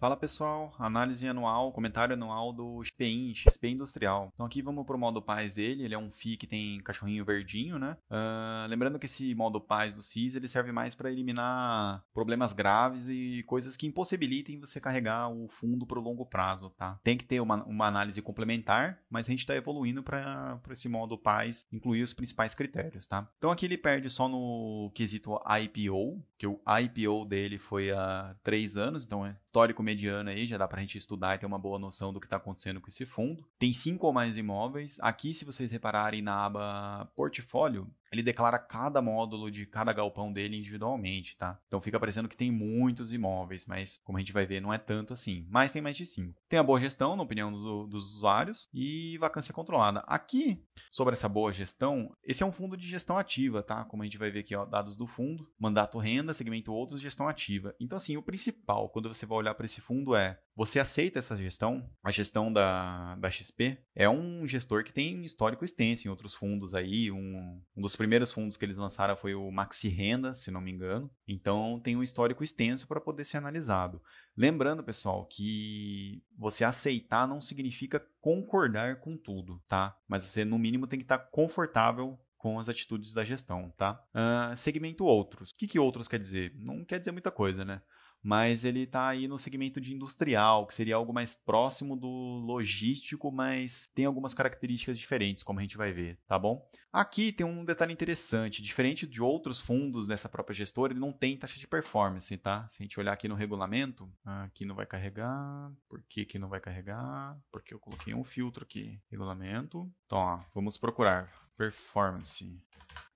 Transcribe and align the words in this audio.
Fala 0.00 0.16
pessoal, 0.16 0.72
análise 0.78 1.26
anual, 1.26 1.72
comentário 1.72 2.14
anual 2.14 2.52
do 2.52 2.84
XPIN, 2.84 3.34
XP 3.34 3.70
Industrial. 3.70 4.30
Então 4.32 4.46
aqui 4.46 4.62
vamos 4.62 4.86
para 4.86 4.94
o 4.94 4.98
modo 4.98 5.20
paz 5.20 5.54
dele, 5.54 5.82
ele 5.82 5.94
é 5.94 5.98
um 5.98 6.12
FI 6.12 6.36
que 6.36 6.46
tem 6.46 6.80
cachorrinho 6.82 7.24
verdinho, 7.24 7.80
né? 7.80 7.96
Uh, 8.08 8.68
lembrando 8.68 8.96
que 8.96 9.06
esse 9.06 9.34
modo 9.34 9.60
paz 9.60 9.96
do 9.96 10.02
FIs 10.04 10.36
ele 10.36 10.46
serve 10.46 10.70
mais 10.70 10.94
para 10.94 11.10
eliminar 11.10 12.04
problemas 12.14 12.52
graves 12.52 13.08
e 13.08 13.42
coisas 13.48 13.76
que 13.76 13.88
impossibilitem 13.88 14.60
você 14.60 14.80
carregar 14.80 15.30
o 15.30 15.48
fundo 15.48 15.84
para 15.84 15.98
o 15.98 16.02
longo 16.02 16.24
prazo, 16.24 16.70
tá? 16.78 16.96
Tem 17.02 17.16
que 17.16 17.24
ter 17.24 17.40
uma, 17.40 17.64
uma 17.64 17.88
análise 17.88 18.22
complementar, 18.22 19.00
mas 19.10 19.26
a 19.26 19.32
gente 19.32 19.40
está 19.40 19.56
evoluindo 19.56 20.00
para 20.04 20.60
esse 20.70 20.88
modo 20.88 21.18
paz 21.18 21.66
incluir 21.72 22.04
os 22.04 22.14
principais 22.14 22.54
critérios, 22.54 23.04
tá? 23.04 23.28
Então 23.36 23.50
aqui 23.50 23.66
ele 23.66 23.76
perde 23.76 24.08
só 24.08 24.28
no 24.28 24.92
quesito 24.94 25.34
IPO, 25.60 26.22
que 26.38 26.46
o 26.46 26.60
IPO 26.84 27.24
dele 27.24 27.58
foi 27.58 27.90
há 27.90 28.36
três 28.44 28.76
anos, 28.76 29.04
então 29.04 29.26
é 29.26 29.34
histórico 29.58 29.82
mediano 29.82 30.30
aí, 30.30 30.46
já 30.46 30.56
dá 30.56 30.68
para 30.68 30.78
a 30.78 30.80
gente 30.80 30.96
estudar 30.96 31.34
e 31.34 31.38
ter 31.38 31.46
uma 31.46 31.58
boa 31.58 31.80
noção 31.80 32.12
do 32.12 32.20
que 32.20 32.26
está 32.26 32.36
acontecendo 32.36 32.80
com 32.80 32.88
esse 32.88 33.04
fundo. 33.04 33.44
Tem 33.58 33.72
cinco 33.72 34.06
ou 34.06 34.12
mais 34.12 34.36
imóveis. 34.36 34.98
Aqui, 35.00 35.34
se 35.34 35.44
vocês 35.44 35.72
repararem 35.72 36.22
na 36.22 36.44
aba 36.44 37.10
portfólio, 37.16 37.88
ele 38.10 38.22
declara 38.22 38.58
cada 38.58 39.00
módulo 39.00 39.50
de 39.50 39.66
cada 39.66 39.92
galpão 39.92 40.32
dele 40.32 40.56
individualmente, 40.56 41.36
tá? 41.36 41.58
Então 41.66 41.80
fica 41.80 42.00
parecendo 42.00 42.28
que 42.28 42.36
tem 42.36 42.50
muitos 42.50 43.12
imóveis, 43.12 43.66
mas 43.66 43.98
como 44.04 44.18
a 44.18 44.20
gente 44.20 44.32
vai 44.32 44.46
ver, 44.46 44.60
não 44.60 44.72
é 44.72 44.78
tanto 44.78 45.12
assim. 45.12 45.46
Mas 45.48 45.72
tem 45.72 45.82
mais 45.82 45.96
de 45.96 46.06
5. 46.06 46.34
Tem 46.48 46.58
a 46.58 46.62
boa 46.62 46.80
gestão, 46.80 47.16
na 47.16 47.22
opinião 47.22 47.52
do, 47.52 47.86
dos 47.86 48.16
usuários, 48.16 48.68
e 48.72 49.16
vacância 49.18 49.54
controlada. 49.54 50.00
Aqui, 50.00 50.62
sobre 50.90 51.14
essa 51.14 51.28
boa 51.28 51.52
gestão, 51.52 52.10
esse 52.24 52.42
é 52.42 52.46
um 52.46 52.52
fundo 52.52 52.76
de 52.76 52.86
gestão 52.86 53.18
ativa, 53.18 53.62
tá? 53.62 53.84
Como 53.84 54.02
a 54.02 54.06
gente 54.06 54.18
vai 54.18 54.30
ver 54.30 54.40
aqui, 54.40 54.54
ó, 54.54 54.64
dados 54.64 54.96
do 54.96 55.06
fundo, 55.06 55.48
mandato 55.58 55.98
renda, 55.98 56.34
segmento 56.34 56.72
outros, 56.72 57.00
gestão 57.00 57.28
ativa. 57.28 57.74
Então 57.80 57.96
assim, 57.96 58.16
o 58.16 58.22
principal, 58.22 58.88
quando 58.88 59.08
você 59.08 59.26
vai 59.26 59.38
olhar 59.38 59.54
para 59.54 59.66
esse 59.66 59.80
fundo 59.80 60.14
é, 60.14 60.38
você 60.58 60.80
aceita 60.80 61.20
essa 61.20 61.36
gestão? 61.36 61.88
A 62.02 62.10
gestão 62.10 62.52
da, 62.52 63.14
da 63.14 63.30
XP 63.30 63.78
é 63.94 64.08
um 64.08 64.44
gestor 64.46 64.82
que 64.82 64.92
tem 64.92 65.24
histórico 65.24 65.64
extenso 65.64 66.06
em 66.06 66.10
outros 66.10 66.34
fundos 66.34 66.74
aí, 66.74 67.12
um, 67.12 67.62
um 67.76 67.80
dos 67.80 67.94
primeiros 67.98 68.30
fundos 68.30 68.56
que 68.56 68.64
eles 68.64 68.78
lançaram 68.78 69.16
foi 69.16 69.34
o 69.34 69.50
Maxi 69.50 69.88
Renda, 69.88 70.32
se 70.32 70.52
não 70.52 70.60
me 70.60 70.70
engano. 70.70 71.10
Então 71.26 71.80
tem 71.82 71.96
um 71.96 72.02
histórico 72.02 72.44
extenso 72.44 72.86
para 72.86 73.00
poder 73.00 73.24
ser 73.24 73.38
analisado. 73.38 74.00
Lembrando, 74.36 74.84
pessoal, 74.84 75.26
que 75.26 76.22
você 76.38 76.62
aceitar 76.62 77.26
não 77.26 77.40
significa 77.40 78.00
concordar 78.20 79.00
com 79.00 79.16
tudo, 79.16 79.60
tá? 79.66 79.96
Mas 80.06 80.22
você, 80.22 80.44
no 80.44 80.58
mínimo, 80.58 80.86
tem 80.86 81.00
que 81.00 81.04
estar 81.04 81.18
confortável 81.18 82.16
com 82.38 82.60
as 82.60 82.68
atitudes 82.68 83.12
da 83.12 83.24
gestão, 83.24 83.74
tá? 83.76 84.00
Uh, 84.14 84.56
segmento 84.56 85.04
outros. 85.04 85.50
O 85.50 85.56
que, 85.56 85.66
que 85.66 85.78
outros 85.80 86.06
quer 86.06 86.20
dizer? 86.20 86.54
Não 86.54 86.84
quer 86.84 87.00
dizer 87.00 87.10
muita 87.10 87.32
coisa, 87.32 87.64
né? 87.64 87.82
Mas 88.22 88.64
ele 88.64 88.82
está 88.82 89.08
aí 89.08 89.28
no 89.28 89.38
segmento 89.38 89.80
de 89.80 89.94
industrial, 89.94 90.66
que 90.66 90.74
seria 90.74 90.96
algo 90.96 91.12
mais 91.12 91.34
próximo 91.34 91.96
do 91.96 92.08
logístico, 92.08 93.30
mas 93.30 93.88
tem 93.94 94.04
algumas 94.04 94.34
características 94.34 94.98
diferentes, 94.98 95.42
como 95.42 95.58
a 95.58 95.62
gente 95.62 95.76
vai 95.76 95.92
ver, 95.92 96.18
tá 96.26 96.38
bom? 96.38 96.68
Aqui 96.92 97.32
tem 97.32 97.46
um 97.46 97.64
detalhe 97.64 97.92
interessante, 97.92 98.62
diferente 98.62 99.06
de 99.06 99.22
outros 99.22 99.60
fundos 99.60 100.08
dessa 100.08 100.28
própria 100.28 100.54
gestora, 100.54 100.92
ele 100.92 101.00
não 101.00 101.12
tem 101.12 101.36
taxa 101.36 101.58
de 101.58 101.66
performance, 101.66 102.36
tá? 102.38 102.68
Se 102.68 102.82
a 102.82 102.84
gente 102.84 102.98
olhar 102.98 103.12
aqui 103.12 103.28
no 103.28 103.34
regulamento, 103.34 104.10
aqui 104.24 104.64
não 104.64 104.74
vai 104.74 104.86
carregar, 104.86 105.72
por 105.88 106.02
que 106.08 106.24
que 106.24 106.38
não 106.38 106.48
vai 106.48 106.60
carregar? 106.60 107.38
Porque 107.52 107.72
eu 107.72 107.78
coloquei 107.78 108.14
um 108.14 108.24
filtro 108.24 108.64
aqui, 108.64 109.00
regulamento. 109.10 109.90
Então, 110.06 110.18
ó, 110.18 110.40
vamos 110.54 110.76
procurar 110.76 111.30
performance 111.56 112.56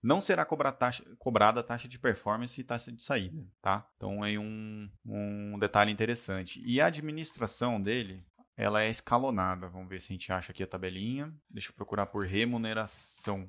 não 0.02 0.20
será 0.20 0.44
taxa, 0.44 1.04
cobrada 1.18 1.62
taxa 1.62 1.86
de 1.86 1.98
performance 1.98 2.60
e 2.60 2.64
taxa 2.64 2.90
de 2.90 3.02
saída, 3.02 3.46
tá? 3.62 3.86
Então 3.96 4.24
é 4.24 4.38
um, 4.38 4.90
um 5.06 5.58
detalhe 5.58 5.92
interessante. 5.92 6.60
E 6.64 6.80
a 6.80 6.86
administração 6.86 7.80
dele, 7.80 8.24
ela 8.56 8.82
é 8.82 8.90
escalonada. 8.90 9.68
Vamos 9.68 9.88
ver 9.88 10.00
se 10.00 10.12
a 10.12 10.14
gente 10.14 10.32
acha 10.32 10.50
aqui 10.50 10.62
a 10.62 10.66
tabelinha. 10.66 11.32
Deixa 11.48 11.70
eu 11.70 11.74
procurar 11.74 12.06
por 12.06 12.26
remuneração 12.26 13.48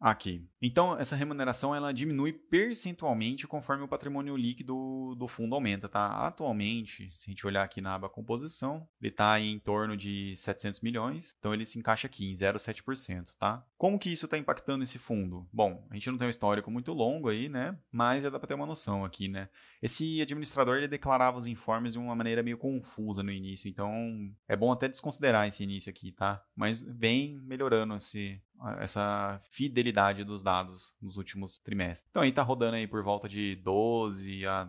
aqui. 0.00 0.46
Então, 0.60 0.98
essa 0.98 1.16
remuneração 1.16 1.74
ela 1.74 1.92
diminui 1.92 2.32
percentualmente 2.32 3.46
conforme 3.46 3.84
o 3.84 3.88
patrimônio 3.88 4.36
líquido 4.36 5.14
do 5.16 5.28
fundo 5.28 5.54
aumenta, 5.54 5.88
tá? 5.88 6.06
Atualmente, 6.26 7.10
se 7.12 7.28
a 7.28 7.30
gente 7.30 7.46
olhar 7.46 7.62
aqui 7.62 7.80
na 7.80 7.94
aba 7.94 8.08
composição, 8.08 8.86
ele 9.00 9.10
está 9.10 9.38
em 9.40 9.58
torno 9.58 9.96
de 9.96 10.34
700 10.36 10.80
milhões, 10.80 11.34
então 11.38 11.54
ele 11.54 11.66
se 11.66 11.78
encaixa 11.78 12.06
aqui 12.06 12.30
em 12.30 12.34
0,7%, 12.34 13.28
tá? 13.38 13.64
Como 13.78 13.98
que 13.98 14.10
isso 14.10 14.24
está 14.24 14.36
impactando 14.36 14.84
esse 14.84 14.98
fundo? 14.98 15.46
Bom, 15.52 15.86
a 15.90 15.94
gente 15.94 16.10
não 16.10 16.18
tem 16.18 16.26
um 16.26 16.30
histórico 16.30 16.70
muito 16.70 16.92
longo 16.92 17.28
aí, 17.28 17.48
né? 17.48 17.78
Mas 17.90 18.22
já 18.22 18.30
dá 18.30 18.38
para 18.38 18.48
ter 18.48 18.54
uma 18.54 18.66
noção 18.66 19.04
aqui, 19.04 19.28
né? 19.28 19.48
Esse 19.82 20.20
administrador 20.20 20.76
ele 20.76 20.88
declarava 20.88 21.38
os 21.38 21.46
informes 21.46 21.92
de 21.92 21.98
uma 21.98 22.14
maneira 22.14 22.42
meio 22.42 22.58
confusa 22.58 23.22
no 23.22 23.30
início, 23.30 23.68
então 23.68 24.32
é 24.48 24.56
bom 24.56 24.72
até 24.72 24.88
desconsiderar 24.88 25.46
esse 25.46 25.62
início 25.62 25.90
aqui, 25.90 26.12
tá? 26.12 26.42
Mas 26.54 26.82
vem 26.82 27.38
melhorando 27.42 27.94
esse, 27.94 28.40
essa 28.80 29.40
fidelidade 29.50 30.24
dos 30.24 30.42
dados 30.42 30.92
nos 31.00 31.16
últimos 31.16 31.58
trimestres. 31.58 32.08
Então 32.10 32.22
aí 32.22 32.30
está 32.30 32.42
rodando 32.42 32.76
aí 32.76 32.86
por 32.86 33.02
volta 33.02 33.28
de 33.28 33.56
12 33.56 34.46
a 34.46 34.68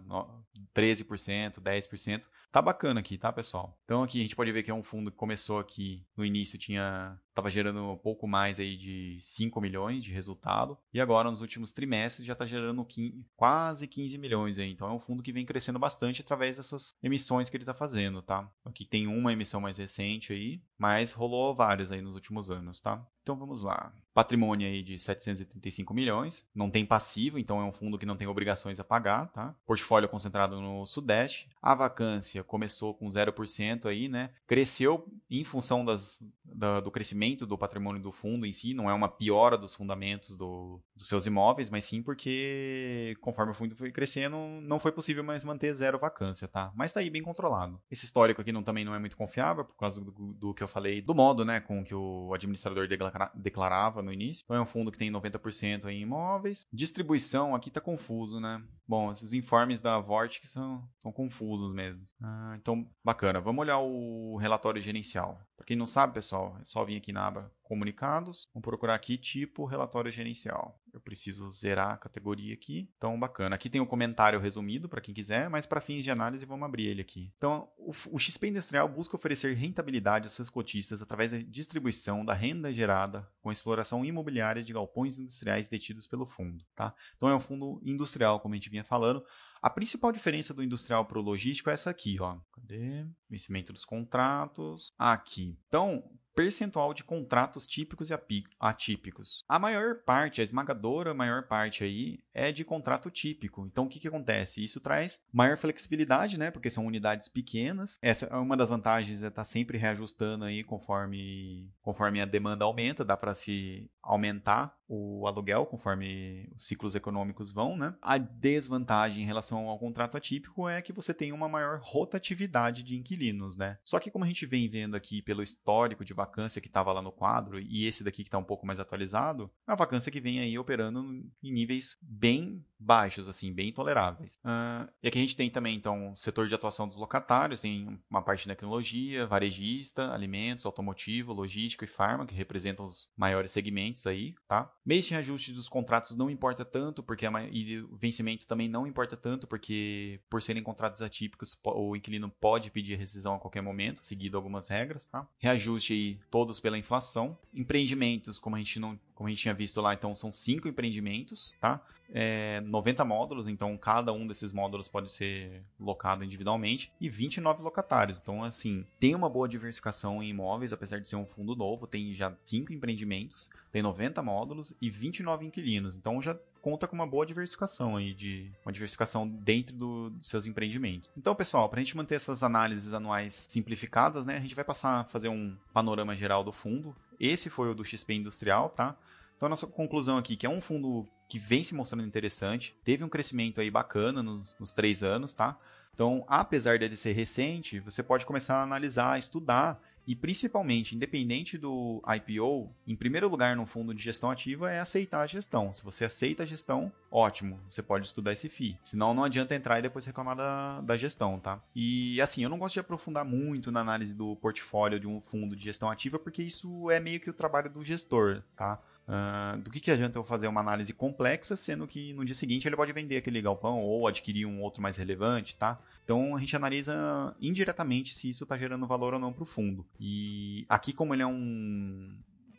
13%, 0.75 1.59
10%. 1.59 2.23
Tá 2.57 2.61
bacana 2.63 3.01
aqui, 3.01 3.19
tá, 3.19 3.31
pessoal? 3.31 3.77
Então 3.85 4.01
aqui 4.01 4.17
a 4.17 4.23
gente 4.23 4.35
pode 4.35 4.51
ver 4.51 4.63
que 4.63 4.71
é 4.71 4.73
um 4.73 4.81
fundo 4.81 5.11
que 5.11 5.17
começou 5.17 5.59
aqui 5.59 6.03
no 6.17 6.25
início 6.25 6.57
tinha 6.57 7.15
estava 7.37 7.51
gerando 7.51 7.91
um 7.91 7.97
pouco 7.97 8.27
mais 8.27 8.59
aí 8.59 8.75
de 8.75 9.19
5 9.21 9.61
milhões 9.61 10.03
de 10.03 10.11
resultado 10.11 10.75
e 10.91 10.99
agora 10.99 11.29
nos 11.29 11.41
últimos 11.41 11.71
trimestres 11.71 12.25
já 12.25 12.33
está 12.33 12.47
gerando 12.47 12.83
15, 12.83 13.23
quase 13.35 13.87
15 13.87 14.17
milhões 14.17 14.57
aí. 14.57 14.71
Então 14.71 14.89
é 14.89 14.91
um 14.91 14.99
fundo 14.99 15.21
que 15.21 15.31
vem 15.31 15.45
crescendo 15.45 15.77
bastante 15.77 16.21
através 16.21 16.57
dessas 16.57 16.89
emissões 17.01 17.47
que 17.47 17.55
ele 17.55 17.63
está 17.63 17.75
fazendo, 17.75 18.23
tá? 18.23 18.49
Aqui 18.65 18.85
tem 18.85 19.05
uma 19.05 19.31
emissão 19.31 19.61
mais 19.61 19.77
recente 19.77 20.33
aí, 20.33 20.59
mas 20.79 21.11
rolou 21.11 21.53
várias 21.53 21.91
aí 21.91 22.01
nos 22.01 22.15
últimos 22.15 22.49
anos, 22.49 22.81
tá? 22.81 23.05
Então 23.21 23.35
vamos 23.35 23.61
lá. 23.61 23.91
Patrimônio 24.13 24.65
aí 24.65 24.81
de 24.81 24.97
735 24.97 25.93
milhões, 25.93 26.47
não 26.55 26.71
tem 26.71 26.85
passivo, 26.85 27.37
então 27.37 27.59
é 27.59 27.65
um 27.65 27.73
fundo 27.73 27.99
que 27.99 28.05
não 28.05 28.15
tem 28.15 28.25
obrigações 28.25 28.79
a 28.79 28.85
pagar, 28.85 29.27
tá? 29.27 29.53
Portfólio 29.65 30.09
concentrado 30.09 30.59
no 30.61 30.85
Sudeste. 30.85 31.49
A 31.61 31.75
vacância 31.75 32.43
começou 32.47 32.93
com 32.93 33.07
0% 33.07 33.85
aí, 33.85 34.07
né? 34.07 34.31
Cresceu 34.47 35.07
em 35.29 35.43
função 35.43 35.85
das, 35.85 36.19
da, 36.43 36.79
do 36.79 36.91
crescimento 36.91 37.45
do 37.45 37.57
patrimônio 37.57 38.01
do 38.01 38.11
fundo 38.11 38.45
em 38.45 38.53
si, 38.53 38.73
não 38.73 38.89
é 38.89 38.93
uma 38.93 39.09
piora 39.09 39.57
dos 39.57 39.73
fundamentos 39.73 40.35
do, 40.35 40.81
dos 40.95 41.07
seus 41.07 41.25
imóveis, 41.25 41.69
mas 41.69 41.85
sim 41.85 42.01
porque 42.01 43.15
conforme 43.21 43.51
o 43.51 43.55
fundo 43.55 43.75
foi 43.75 43.91
crescendo, 43.91 44.37
não 44.61 44.79
foi 44.79 44.91
possível 44.91 45.23
mais 45.23 45.43
manter 45.43 45.73
zero 45.73 45.99
vacância, 45.99 46.47
tá? 46.47 46.71
Mas 46.75 46.93
tá 46.93 46.99
aí 46.99 47.09
bem 47.09 47.21
controlado. 47.21 47.79
Esse 47.91 48.05
histórico 48.05 48.41
aqui 48.41 48.51
não, 48.51 48.63
também 48.63 48.85
não 48.85 48.95
é 48.95 48.99
muito 48.99 49.17
confiável, 49.17 49.65
por 49.65 49.75
causa 49.75 50.01
do, 50.01 50.11
do 50.11 50.53
que 50.53 50.63
eu 50.63 50.67
falei, 50.67 51.01
do 51.01 51.13
modo, 51.13 51.43
né, 51.43 51.59
com 51.59 51.83
que 51.83 51.93
o 51.93 52.33
administrador 52.33 52.87
declarava 53.35 54.01
no 54.01 54.13
início. 54.13 54.43
Então 54.43 54.55
é 54.55 54.61
um 54.61 54.65
fundo 54.65 54.91
que 54.91 54.97
tem 54.97 55.11
90% 55.11 55.85
em 55.85 56.01
imóveis. 56.01 56.61
Distribuição, 56.71 57.53
aqui 57.53 57.69
tá 57.69 57.81
confuso, 57.81 58.39
né? 58.39 58.63
Bom, 58.87 59.11
esses 59.11 59.33
informes 59.33 59.81
da 59.81 59.99
Vortex 59.99 60.49
são, 60.49 60.87
são 60.99 61.11
confusos 61.11 61.73
mesmo. 61.73 62.01
Ah, 62.21 62.36
então, 62.57 62.89
bacana. 63.03 63.39
Vamos 63.41 63.61
olhar 63.61 63.79
o 63.79 64.37
relatório 64.37 64.81
gerencial. 64.81 65.46
Quem 65.67 65.75
não 65.75 65.85
sabe, 65.85 66.13
pessoal, 66.13 66.55
é 66.61 66.63
só 66.63 66.85
vir 66.85 66.95
aqui 66.95 67.11
na 67.11 67.27
aba 67.27 67.51
comunicados. 67.61 68.47
Vamos 68.53 68.63
procurar 68.63 68.95
aqui 68.95 69.17
tipo 69.17 69.65
relatório 69.65 70.09
gerencial. 70.09 70.79
Eu 70.93 71.01
preciso 71.01 71.51
zerar 71.51 71.91
a 71.91 71.97
categoria 71.97 72.53
aqui. 72.53 72.89
Então, 72.97 73.19
bacana. 73.19 73.53
Aqui 73.53 73.69
tem 73.69 73.81
o 73.81 73.83
um 73.83 73.87
comentário 73.87 74.39
resumido 74.39 74.87
para 74.87 75.01
quem 75.01 75.13
quiser, 75.13 75.49
mas 75.49 75.65
para 75.65 75.81
fins 75.81 76.05
de 76.05 76.09
análise 76.09 76.45
vamos 76.45 76.65
abrir 76.65 76.89
ele 76.89 77.01
aqui. 77.01 77.33
Então, 77.37 77.67
o, 77.77 77.91
o 78.11 78.17
XP 78.17 78.47
Industrial 78.47 78.87
busca 78.87 79.17
oferecer 79.17 79.53
rentabilidade 79.55 80.27
aos 80.27 80.33
seus 80.33 80.49
cotistas 80.49 81.01
através 81.01 81.31
da 81.31 81.39
distribuição 81.39 82.23
da 82.23 82.33
renda 82.33 82.73
gerada 82.73 83.29
com 83.41 83.51
exploração 83.51 84.05
imobiliária 84.05 84.63
de 84.63 84.71
galpões 84.71 85.19
industriais 85.19 85.67
detidos 85.67 86.07
pelo 86.07 86.25
fundo. 86.25 86.63
Tá? 86.73 86.95
Então, 87.17 87.27
é 87.27 87.35
um 87.35 87.41
fundo 87.41 87.81
industrial, 87.83 88.39
como 88.39 88.53
a 88.53 88.57
gente 88.57 88.69
vinha 88.69 88.85
falando, 88.85 89.21
a 89.61 89.69
principal 89.69 90.11
diferença 90.11 90.53
do 90.53 90.63
industrial 90.63 91.05
para 91.05 91.19
o 91.19 91.21
logístico 91.21 91.69
é 91.69 91.73
essa 91.73 91.89
aqui, 91.89 92.17
ó. 92.21 92.37
Cadê? 92.53 93.05
Vencimento 93.29 93.73
dos 93.73 93.83
contratos. 93.83 94.93
Aqui. 94.97 95.56
Então, 95.67 96.03
percentual 96.37 96.93
de 96.93 97.03
contratos 97.03 97.65
típicos 97.65 98.11
e 98.11 98.19
atípicos. 98.59 99.43
A 99.49 99.57
maior 99.57 100.03
parte, 100.03 100.39
a 100.39 100.43
esmagadora 100.43 101.11
maior 101.11 101.47
parte 101.47 101.83
aí, 101.83 102.19
é 102.31 102.51
de 102.51 102.63
contrato 102.63 103.09
típico. 103.09 103.65
Então, 103.65 103.85
o 103.85 103.89
que, 103.89 103.99
que 103.99 104.07
acontece? 104.07 104.63
Isso 104.63 104.79
traz 104.79 105.19
maior 105.33 105.57
flexibilidade, 105.57 106.37
né? 106.37 106.51
Porque 106.51 106.69
são 106.69 106.85
unidades 106.85 107.27
pequenas. 107.27 107.97
Essa 108.03 108.27
é 108.27 108.35
uma 108.35 108.55
das 108.55 108.69
vantagens, 108.69 109.23
é 109.23 109.27
estar 109.29 109.41
tá 109.41 109.43
sempre 109.43 109.79
reajustando 109.79 110.45
aí 110.45 110.63
conforme, 110.63 111.71
conforme 111.81 112.21
a 112.21 112.25
demanda 112.25 112.65
aumenta. 112.65 113.03
Dá 113.03 113.17
para 113.17 113.33
se 113.33 113.89
aumentar 114.03 114.76
o 114.87 115.27
aluguel 115.27 115.65
conforme 115.65 116.49
os 116.55 116.65
ciclos 116.65 116.95
econômicos 116.95 117.51
vão, 117.51 117.77
né? 117.77 117.95
A 118.01 118.17
desvantagem 118.17 119.23
em 119.23 119.25
relação 119.25 119.67
ao 119.67 119.79
contrato 119.79 120.17
atípico 120.17 120.67
é 120.67 120.81
que 120.81 120.93
você 120.93 121.13
tem 121.13 121.31
uma 121.31 121.49
maior 121.49 121.79
rotatividade 121.83 122.83
de 122.83 122.95
inquilinos, 122.95 123.57
né? 123.57 123.77
Só 123.83 123.99
que 123.99 124.09
como 124.09 124.23
a 124.23 124.27
gente 124.27 124.45
vem 124.45 124.69
vendo 124.69 124.95
aqui 124.95 125.21
pelo 125.21 125.43
histórico 125.43 126.05
de 126.05 126.13
vacância 126.13 126.61
que 126.61 126.67
estava 126.67 126.93
lá 126.93 127.01
no 127.01 127.11
quadro 127.11 127.59
e 127.59 127.85
esse 127.85 128.03
daqui 128.03 128.23
que 128.23 128.27
está 128.27 128.37
um 128.37 128.43
pouco 128.43 128.65
mais 128.65 128.79
atualizado, 128.79 129.51
uma 129.67 129.75
vacância 129.75 130.11
que 130.11 130.21
vem 130.21 130.39
aí 130.39 130.57
operando 130.57 131.01
em 131.43 131.51
níveis 131.51 131.97
bem 132.01 132.63
baixos, 132.79 133.27
assim, 133.27 133.51
bem 133.53 133.71
toleráveis. 133.71 134.35
Uh, 134.45 134.89
e 135.01 135.07
aqui 135.07 135.17
a 135.17 135.21
gente 135.21 135.35
tem 135.35 135.49
também, 135.49 135.75
então, 135.75 136.11
o 136.11 136.15
setor 136.15 136.47
de 136.47 136.55
atuação 136.55 136.87
dos 136.87 136.97
locatários, 136.97 137.61
tem 137.61 137.99
uma 138.09 138.21
parte 138.21 138.41
de 138.41 138.49
tecnologia, 138.49 139.25
varejista, 139.25 140.13
alimentos, 140.13 140.65
automotivo, 140.65 141.33
logístico 141.33 141.83
e 141.83 141.87
farma, 141.87 142.25
que 142.25 142.35
representam 142.35 142.85
os 142.85 143.11
maiores 143.17 143.51
segmentos 143.51 144.05
aí, 144.05 144.35
tá? 144.47 144.71
Mês 144.85 145.05
de 145.05 145.11
reajuste 145.11 145.51
dos 145.51 145.69
contratos 145.69 146.15
não 146.15 146.29
importa 146.29 146.63
tanto, 146.63 147.01
porque 147.01 147.25
a, 147.25 147.31
e 147.51 147.79
o 147.81 147.97
vencimento 147.97 148.47
também 148.47 148.67
não 148.67 148.85
importa 148.85 149.17
tanto, 149.17 149.47
porque 149.47 150.19
por 150.29 150.41
serem 150.41 150.63
contratos 150.63 151.01
atípicos, 151.01 151.57
o 151.63 151.95
inquilino 151.95 152.29
pode 152.29 152.69
pedir 152.71 152.97
rescisão 152.97 153.35
a 153.35 153.39
qualquer 153.39 153.61
momento, 153.61 154.03
seguido 154.03 154.37
algumas 154.37 154.67
regras, 154.67 155.05
tá? 155.05 155.27
Reajuste 155.39 155.93
aí 155.93 156.19
todos 156.29 156.59
pela 156.59 156.77
inflação. 156.77 157.37
Empreendimentos, 157.53 158.39
como 158.39 158.55
a 158.55 158.59
gente 158.59 158.79
não 158.79 158.99
como 159.17 159.27
a 159.27 159.31
gente 159.31 159.41
tinha 159.41 159.53
visto 159.53 159.81
lá, 159.81 159.95
então 159.95 160.13
são 160.13 160.31
cinco 160.31 160.67
empreendimentos, 160.67 161.55
tá? 161.59 161.81
É, 162.13 162.61
90 162.61 163.03
módulos, 163.03 163.47
então 163.47 163.75
cada 163.75 164.13
um 164.13 164.27
desses 164.27 164.53
módulos 164.53 164.87
pode 164.87 165.11
ser 165.11 165.63
locado 165.79 166.23
individualmente 166.23 166.91
e 167.01 167.09
29 167.09 167.63
locatários. 167.63 168.19
Então, 168.19 168.43
assim, 168.43 168.85
tem 168.99 169.15
uma 169.15 169.27
boa 169.27 169.49
diversificação 169.49 170.21
em 170.21 170.29
imóveis, 170.29 170.71
apesar 170.71 171.01
de 171.01 171.09
ser 171.09 171.15
um 171.15 171.25
fundo 171.25 171.55
novo, 171.55 171.87
tem 171.87 172.13
já 172.13 172.31
cinco 172.43 172.71
empreendimentos, 172.71 173.49
tem 173.71 173.81
90 173.81 174.21
módulos 174.21 174.73
e 174.79 174.87
29 174.87 175.47
inquilinos. 175.47 175.97
Então 175.97 176.21
já 176.21 176.37
conta 176.61 176.87
com 176.87 176.95
uma 176.95 177.07
boa 177.07 177.25
diversificação 177.25 177.95
aí 177.95 178.13
de 178.13 178.51
uma 178.65 178.71
diversificação 178.71 179.27
dentro 179.27 179.75
do, 179.75 180.09
dos 180.09 180.27
seus 180.27 180.45
empreendimentos. 180.45 181.09
Então, 181.17 181.35
pessoal, 181.35 181.69
para 181.69 181.79
a 181.79 181.83
gente 181.83 181.95
manter 181.95 182.15
essas 182.15 182.43
análises 182.43 182.93
anuais 182.93 183.47
simplificadas, 183.49 184.25
né, 184.25 184.37
a 184.37 184.39
gente 184.39 184.55
vai 184.55 184.65
passar 184.65 185.01
a 185.01 185.03
fazer 185.05 185.29
um 185.29 185.55
panorama 185.73 186.15
geral 186.15 186.43
do 186.43 186.51
fundo. 186.51 186.95
Esse 187.19 187.49
foi 187.49 187.69
o 187.69 187.75
do 187.75 187.85
XP 187.85 188.13
Industrial, 188.13 188.69
tá? 188.69 188.95
Então, 189.35 189.45
a 189.45 189.49
nossa 189.49 189.67
conclusão 189.67 190.17
aqui, 190.17 190.35
que 190.35 190.45
é 190.45 190.49
um 190.49 190.61
fundo 190.61 191.07
que 191.29 191.37
vem 191.37 191.63
se 191.63 191.75
mostrando 191.75 192.05
interessante, 192.05 192.75
teve 192.83 193.03
um 193.03 193.09
crescimento 193.09 193.61
aí 193.61 193.69
bacana 193.69 194.23
nos, 194.23 194.55
nos 194.59 194.71
três 194.71 195.03
anos, 195.03 195.33
tá? 195.33 195.57
Então, 195.93 196.23
apesar 196.27 196.77
dele 196.79 196.95
ser 196.95 197.13
recente, 197.13 197.79
você 197.79 198.03
pode 198.03 198.25
começar 198.25 198.57
a 198.57 198.63
analisar, 198.63 199.17
estudar 199.17 199.81
e 200.07 200.15
principalmente, 200.15 200.95
independente 200.95 201.57
do 201.57 202.01
IPO, 202.07 202.71
em 202.87 202.95
primeiro 202.95 203.27
lugar 203.27 203.57
no 203.57 203.65
fundo 203.65 203.93
de 203.93 204.01
gestão 204.01 204.31
ativa 204.31 204.71
é 204.71 204.79
aceitar 204.79 205.21
a 205.21 205.27
gestão. 205.27 205.73
Se 205.73 205.83
você 205.83 206.05
aceita 206.05 206.43
a 206.43 206.45
gestão, 206.45 206.89
ótimo, 207.11 207.59
você 207.67 207.83
pode 207.83 208.07
estudar 208.07 208.31
esse 208.31 208.47
FII. 208.47 208.77
Senão 208.85 209.13
não 209.13 209.25
adianta 209.25 209.53
entrar 209.53 209.79
e 209.79 209.81
depois 209.81 210.05
reclamar 210.05 210.37
da, 210.37 210.79
da 210.81 210.95
gestão, 210.95 211.37
tá? 211.39 211.61
E 211.75 212.21
assim, 212.21 212.41
eu 212.41 212.49
não 212.49 212.57
gosto 212.57 212.75
de 212.75 212.79
aprofundar 212.79 213.25
muito 213.25 213.69
na 213.69 213.81
análise 213.81 214.15
do 214.15 214.37
portfólio 214.37 214.99
de 214.99 215.07
um 215.07 215.19
fundo 215.19 215.55
de 215.55 215.65
gestão 215.65 215.89
ativa, 215.89 216.17
porque 216.17 216.41
isso 216.41 216.89
é 216.89 216.99
meio 216.99 217.19
que 217.19 217.29
o 217.29 217.33
trabalho 217.33 217.69
do 217.69 217.83
gestor, 217.83 218.41
tá? 218.55 218.79
Uh, 219.07 219.57
do 219.59 219.71
que, 219.71 219.79
que 219.79 219.89
adianta 219.89 220.17
eu 220.17 220.23
fazer 220.23 220.49
uma 220.49 220.59
análise 220.59 220.91
complexa, 220.93 221.55
sendo 221.55 221.87
que 221.87 222.11
no 222.11 222.25
dia 222.25 222.35
seguinte 222.35 222.67
ele 222.67 222.75
pode 222.75 222.91
vender 222.91 223.15
aquele 223.15 223.41
galpão 223.41 223.79
ou 223.81 224.05
adquirir 224.05 224.45
um 224.45 224.61
outro 224.61 224.81
mais 224.81 224.97
relevante, 224.97 225.55
tá? 225.55 225.79
Então 226.03 226.35
a 226.35 226.39
gente 226.41 226.53
analisa 226.57 227.33
indiretamente 227.39 228.13
se 228.13 228.29
isso 228.29 228.43
está 228.43 228.57
gerando 228.57 228.85
valor 228.85 229.13
ou 229.13 229.19
não 229.19 229.31
para 229.31 229.43
o 229.43 229.45
fundo. 229.45 229.85
E 229.97 230.65
aqui, 230.67 230.91
como 230.91 231.13
ele 231.13 231.23
é 231.23 231.27
um, 231.27 232.17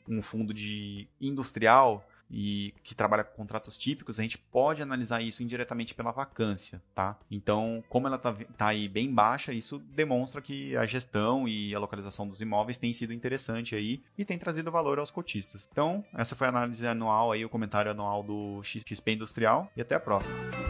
um 0.08 0.22
fundo 0.22 0.54
de 0.54 1.06
industrial, 1.20 2.07
e 2.30 2.74
que 2.82 2.94
trabalha 2.94 3.24
com 3.24 3.36
contratos 3.36 3.76
típicos, 3.76 4.18
a 4.18 4.22
gente 4.22 4.38
pode 4.38 4.82
analisar 4.82 5.22
isso 5.22 5.42
indiretamente 5.42 5.94
pela 5.94 6.12
vacância, 6.12 6.82
tá? 6.94 7.16
Então, 7.30 7.82
como 7.88 8.06
ela 8.06 8.16
está 8.16 8.32
tá 8.56 8.68
aí 8.68 8.88
bem 8.88 9.12
baixa, 9.12 9.52
isso 9.52 9.78
demonstra 9.78 10.40
que 10.40 10.76
a 10.76 10.86
gestão 10.86 11.48
e 11.48 11.74
a 11.74 11.78
localização 11.78 12.28
dos 12.28 12.40
imóveis 12.40 12.78
tem 12.78 12.92
sido 12.92 13.12
interessante 13.12 13.74
aí 13.74 14.02
e 14.16 14.24
tem 14.24 14.38
trazido 14.38 14.70
valor 14.70 14.98
aos 14.98 15.10
cotistas. 15.10 15.68
Então, 15.72 16.04
essa 16.14 16.36
foi 16.36 16.46
a 16.46 16.50
análise 16.50 16.86
anual 16.86 17.32
aí, 17.32 17.44
o 17.44 17.48
comentário 17.48 17.90
anual 17.90 18.22
do 18.22 18.60
XP 18.62 19.12
Industrial 19.12 19.70
e 19.76 19.80
até 19.80 19.94
a 19.94 20.00
próxima. 20.00 20.67